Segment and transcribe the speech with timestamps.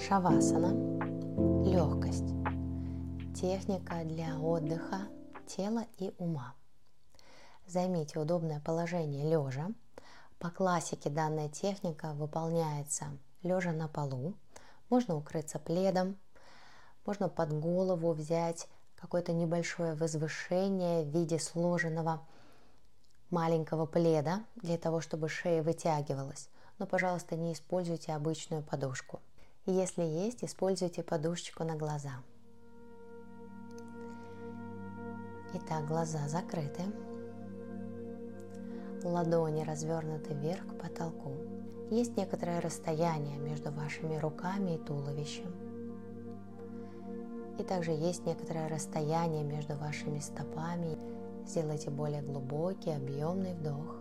[0.00, 0.72] Шавасана–
[1.62, 2.32] легкость.
[3.38, 5.08] Техника для отдыха
[5.46, 6.54] тела и ума.
[7.66, 9.68] Займите удобное положение лежа.
[10.38, 13.08] По классике данная техника выполняется
[13.42, 14.34] лежа на полу.
[14.88, 16.16] Можно укрыться пледом,
[17.04, 22.26] можно под голову взять какое-то небольшое возвышение в виде сложенного
[23.28, 26.48] маленького пледа для того, чтобы шея вытягивалась.
[26.78, 29.20] Но, пожалуйста, не используйте обычную подушку.
[29.66, 32.22] Если есть, используйте подушечку на глаза.
[35.52, 36.82] Итак, глаза закрыты.
[39.04, 41.32] Ладони развернуты вверх к потолку.
[41.90, 45.52] Есть некоторое расстояние между вашими руками и туловищем.
[47.58, 50.96] И также есть некоторое расстояние между вашими стопами.
[51.46, 54.00] Сделайте более глубокий, объемный вдох.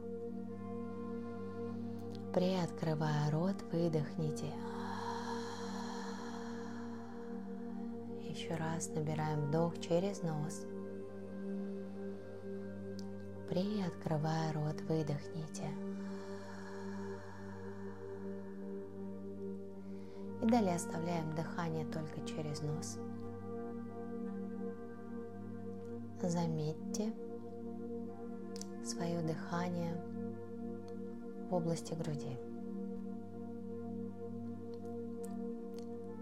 [2.33, 4.53] Приоткрывая рот, выдохните.
[8.49, 10.65] Еще раз набираем вдох через нос.
[13.47, 15.67] Приоткрывая рот, выдохните.
[20.41, 22.97] И далее оставляем дыхание только через нос.
[26.23, 27.13] Заметьте
[28.83, 29.93] свое дыхание
[31.51, 32.35] в области груди.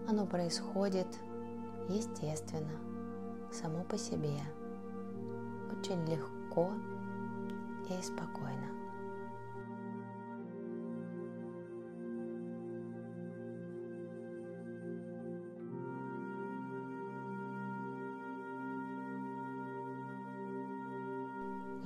[0.06, 1.06] Оно происходит
[1.88, 2.78] естественно,
[3.52, 4.40] само по себе,
[5.72, 6.70] очень легко
[7.88, 8.78] и спокойно.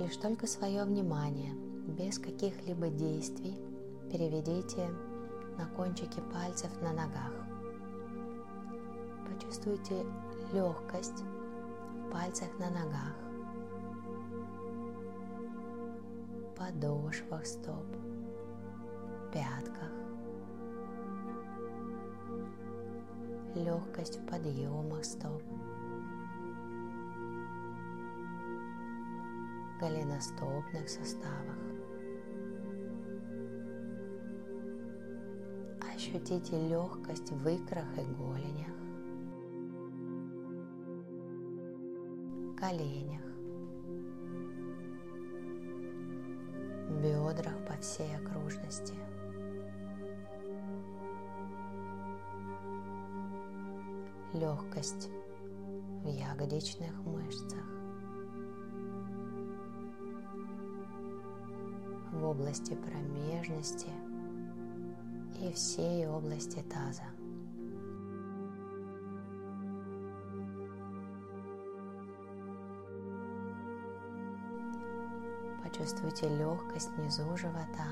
[0.03, 1.53] лишь только свое внимание,
[1.87, 3.57] без каких-либо действий,
[4.11, 4.89] переведите
[5.57, 7.42] на кончики пальцев на ногах.
[9.43, 10.05] Почувствуйте
[10.53, 13.15] легкость в пальцах на ногах,
[16.55, 17.85] подошвах стоп,
[19.33, 19.91] пятках,
[23.55, 25.43] легкость в подъемах стоп,
[29.79, 31.59] голеностопных суставах.
[35.93, 38.82] Ощутите легкость в икрах и голенях,
[42.63, 43.21] коленях,
[47.01, 48.93] бедрах по всей окружности.
[54.33, 55.09] Легкость
[56.03, 57.65] в ягодичных мышцах.
[62.13, 63.89] в области промежности
[65.41, 67.12] и всей области таза.
[75.73, 77.87] Почувствуйте легкость внизу живота.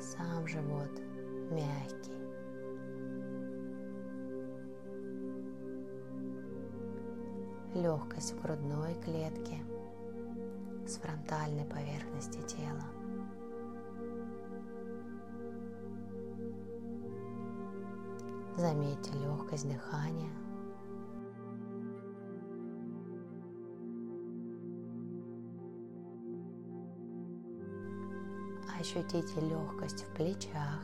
[0.00, 0.90] Сам живот
[1.50, 2.12] мягкий.
[7.74, 9.58] Легкость в грудной клетке–
[10.86, 12.84] с фронтальной поверхности тела.
[18.56, 20.30] Заметьте легкость дыхания.
[28.94, 30.82] Ощутите легкость в плечах,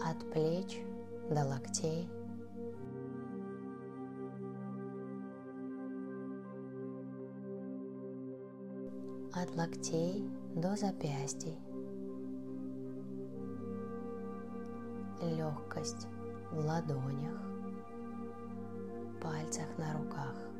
[0.00, 0.80] от плеч
[1.28, 2.08] до локтей–
[9.34, 11.58] от локтей до запястий.
[15.20, 16.06] Легкость
[16.52, 17.42] в ладонях,
[19.20, 20.57] пальцах на руках.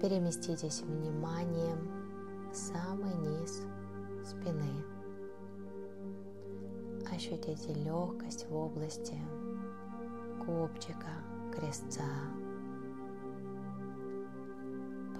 [0.00, 3.66] Переместитесь вниманием в самый низ
[4.24, 4.82] спины.
[7.14, 9.18] Ощутите легкость в области
[10.46, 11.10] копчика,
[11.54, 12.00] крестца,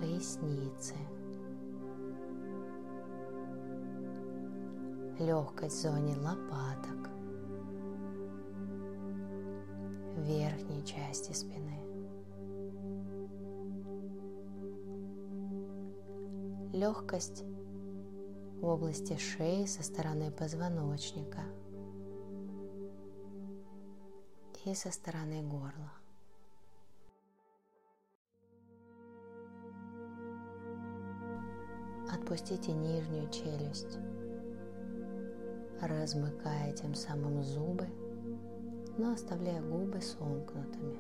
[0.01, 0.95] поясницы.
[5.19, 7.11] Легкость в зоне лопаток,
[10.17, 11.90] верхней части спины.
[16.73, 17.45] Легкость
[18.61, 21.43] в области шеи со стороны позвоночника–
[24.65, 25.93] и со стороны горла.
[32.13, 33.99] Отпустите нижнюю челюсть,
[35.81, 37.87] размыкая тем самым зубы,
[38.99, 40.99] но оставляя губы сомкнутыми.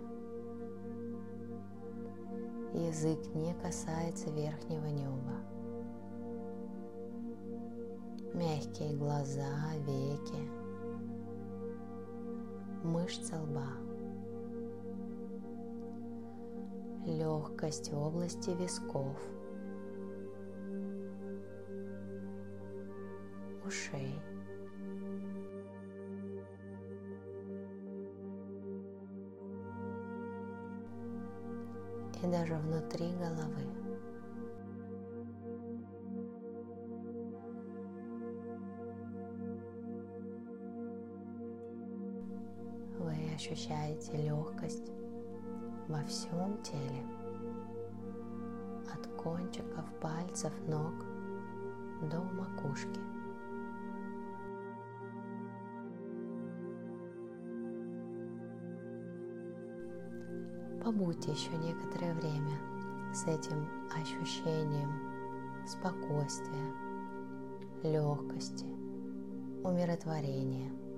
[2.86, 5.59] Язык не касается верхнего неба.
[8.34, 10.50] Мягкие глаза, веки,
[12.84, 13.70] мышцы лба.
[17.06, 19.16] Легкость области висков–
[23.70, 24.20] ушей.
[32.22, 33.89] И даже внутри головы.
[43.40, 44.92] Ощущаете легкость
[45.88, 47.06] во всем теле,
[48.92, 50.92] от кончиков пальцев ног
[52.02, 53.00] до макушки.
[60.84, 62.58] побудьте еще некоторое время
[63.14, 64.90] с этим ощущением
[65.66, 66.74] спокойствия,
[67.84, 68.66] легкости,
[69.62, 70.70] умиротворения–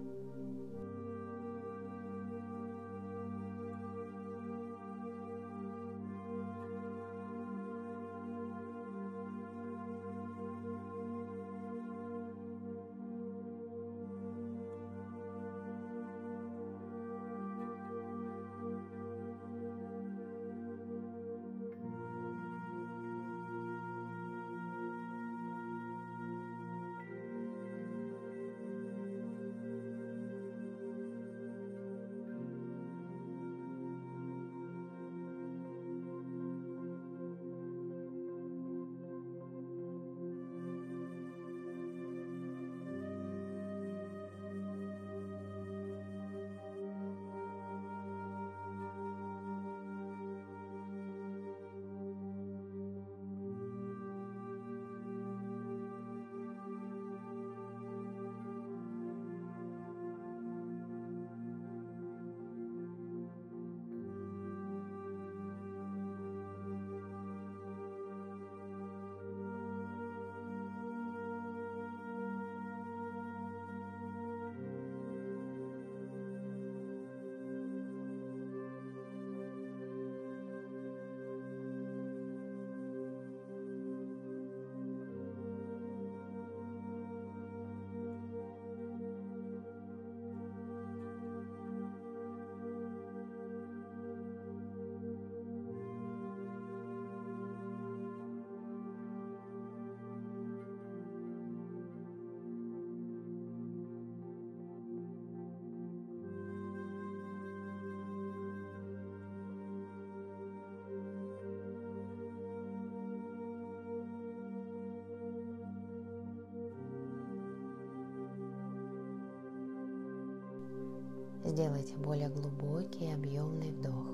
[121.44, 124.06] Сделайте более глубокий объемный вдох.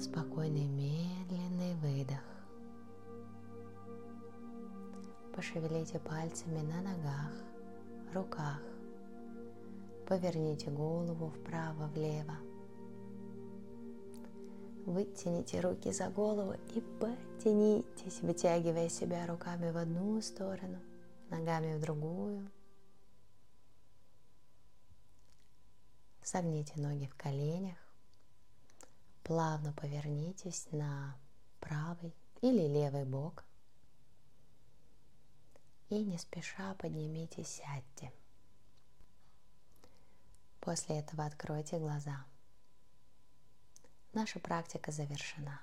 [0.00, 2.24] Спокойный медленный выдох.
[5.36, 7.30] Пошевелите пальцами на ногах,
[8.14, 8.62] руках.
[10.08, 12.36] Поверните голову вправо-влево.
[14.86, 20.78] Вытяните руки за голову и потянитесь, вытягивая себя руками в одну сторону,
[21.28, 22.48] ногами в другую–
[26.32, 27.76] Согните ноги в коленях.
[29.24, 31.18] Плавно повернитесь на
[31.58, 33.44] правый или левый бок.
[35.88, 38.12] И не спеша поднимитесь, сядьте.
[40.60, 42.24] После этого откройте глаза.
[44.12, 45.60] Наша практика завершена.